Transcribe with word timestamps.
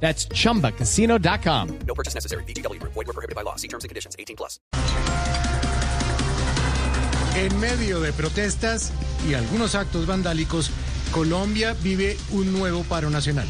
That's 0.00 0.28
chumbacasino.com. 0.28 1.78
No 1.86 1.94
purchase 1.94 2.14
necessary. 2.14 2.44
VGW 2.44 2.78
Group. 2.78 2.94
Void 2.94 3.06
were 3.06 3.12
prohibited 3.12 3.34
by 3.34 3.42
law. 3.42 3.56
See 3.56 3.68
terms 3.68 3.84
and 3.84 3.88
conditions. 3.88 4.16
18 4.18 4.36
plus. 4.36 4.60
En 7.36 7.60
medio 7.60 8.00
de 8.00 8.14
protestas 8.14 8.92
y 9.28 9.34
algunos 9.34 9.74
actos 9.74 10.06
vandálicos, 10.06 10.70
Colombia 11.12 11.74
vive 11.82 12.16
un 12.30 12.50
nuevo 12.52 12.82
paro 12.84 13.10
nacional. 13.10 13.46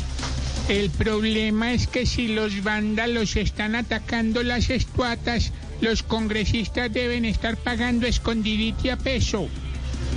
El 0.69 0.91
problema 0.91 1.73
es 1.73 1.87
que 1.87 2.05
si 2.05 2.27
los 2.27 2.65
vándalos 2.65 3.37
están 3.37 3.77
atacando 3.77 4.43
las 4.43 4.71
estuatas, 4.71 5.53
los 5.81 6.03
congresistas 6.03 6.93
deben 6.93 7.25
estar 7.25 7.57
pagando 7.57 8.09
escondidite 8.09 8.91
a 8.91 8.97
peso. 8.97 9.49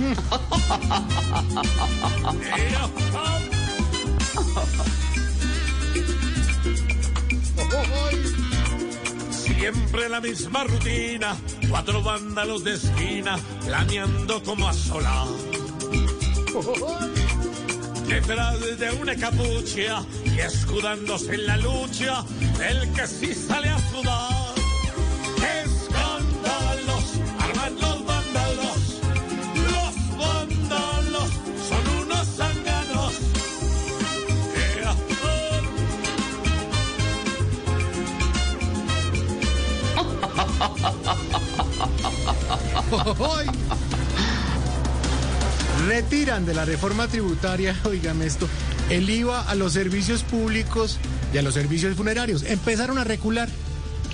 Siempre 9.72 10.08
la 10.08 10.20
misma 10.20 10.64
rutina, 10.64 11.36
cuatro 11.68 12.02
vándalos 12.02 12.64
de 12.64 12.74
esquina, 12.74 13.38
planeando 13.64 14.42
como 14.42 14.66
asolar. 14.66 15.28
Detrás 18.08 18.78
de 18.78 18.90
una 19.00 19.14
capucha 19.14 20.04
y 20.24 20.40
escudándose 20.40 21.34
en 21.34 21.46
la 21.46 21.56
lucha, 21.58 22.24
el 22.68 22.92
que 22.94 23.06
sí 23.06 23.32
sale 23.32 23.68
a 23.68 23.78
sudar. 23.78 24.39
Hoy 43.18 43.46
Retiran 45.86 46.44
de 46.44 46.54
la 46.54 46.64
reforma 46.64 47.08
tributaria, 47.08 47.74
oigan 47.84 48.22
esto, 48.22 48.48
el 48.90 49.08
IVA 49.08 49.42
a 49.42 49.54
los 49.54 49.72
servicios 49.72 50.22
públicos 50.22 50.98
y 51.32 51.38
a 51.38 51.42
los 51.42 51.54
servicios 51.54 51.96
funerarios. 51.96 52.42
Empezaron 52.42 52.98
a 52.98 53.04
recular. 53.04 53.48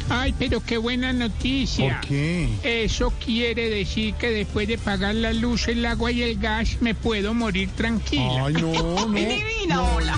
Ay, 0.09 0.33
pero 0.39 0.63
qué 0.65 0.79
buena 0.79 1.13
noticia. 1.13 1.99
¿Por 2.01 2.09
qué? 2.09 2.49
Eso 2.63 3.13
quiere 3.25 3.69
decir 3.69 4.15
que 4.15 4.31
después 4.31 4.69
de 4.69 4.79
pagar 4.79 5.17
la 5.17 5.33
luz, 5.33 5.67
el 5.67 5.85
agua 5.85 6.13
y 6.13 6.23
el 6.23 6.39
gas 6.39 6.77
me 6.81 6.95
puedo 6.95 7.35
morir 7.35 7.71
tranquila. 7.75 8.47
Ay, 8.47 8.55
no, 8.55 8.73
no. 8.73 9.09
Divina, 9.09 9.83
hola. 9.83 10.15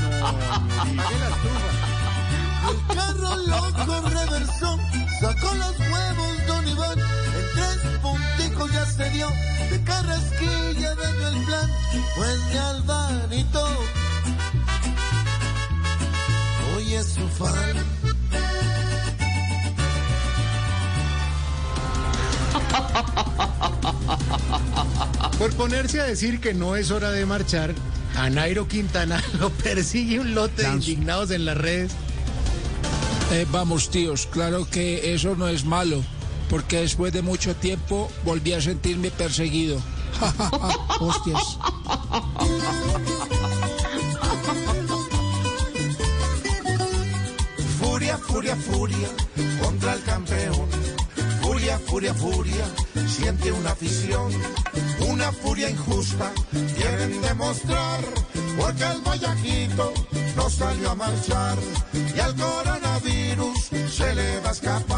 El 2.68 2.94
carro 2.94 3.36
loco 3.36 4.08
reversó, 4.10 4.78
sacó 5.20 5.54
los 5.54 5.87
de 9.70 9.82
carrasquilla 9.84 10.94
daño 10.94 11.28
el 11.28 11.44
plan, 11.44 11.70
pues 12.16 12.48
de 12.48 12.58
Albanito, 12.58 13.68
hoy 16.74 16.94
es 16.94 17.06
su 17.06 17.28
fan. 17.28 17.98
Por 25.38 25.52
ponerse 25.54 26.00
a 26.00 26.04
decir 26.04 26.40
que 26.40 26.52
no 26.52 26.74
es 26.76 26.90
hora 26.90 27.10
de 27.12 27.24
marchar, 27.24 27.74
a 28.16 28.28
Nairo 28.28 28.66
Quintana 28.66 29.22
lo 29.40 29.50
persigue 29.50 30.18
un 30.18 30.34
lote 30.34 30.62
de 30.62 30.68
indignados 30.68 31.30
en 31.30 31.44
las 31.44 31.56
redes. 31.56 31.92
Eh, 33.32 33.46
vamos, 33.50 33.90
tíos, 33.90 34.26
claro 34.26 34.66
que 34.68 35.14
eso 35.14 35.36
no 35.36 35.48
es 35.48 35.64
malo, 35.64 36.02
porque 36.48 36.80
después 36.80 37.12
de 37.12 37.22
mucho 37.22 37.54
tiempo 37.56 38.10
volví 38.24 38.52
a 38.52 38.60
sentirme 38.60 39.10
perseguido. 39.10 39.80
Hostias. 41.00 41.58
Furia, 47.80 48.18
furia, 48.18 48.56
furia 48.56 49.08
contra 49.62 49.94
el 49.94 50.02
campeón. 50.02 50.66
Furia, 51.42 51.78
furia, 51.78 52.14
furia, 52.14 52.64
siente 53.06 53.52
una 53.52 53.70
afición. 53.70 54.32
Una 55.08 55.32
furia 55.32 55.70
injusta 55.70 56.32
quieren 56.76 57.20
demostrar. 57.22 58.00
Porque 58.56 58.84
el 58.84 59.00
Guayaquito 59.02 59.92
no 60.36 60.50
salió 60.50 60.90
a 60.90 60.94
marchar. 60.94 61.58
Y 62.14 62.20
al 62.20 62.34
coronavirus 62.34 63.58
se 63.90 64.14
le 64.14 64.40
va 64.40 64.48
a 64.50 64.52
escapar. 64.52 64.97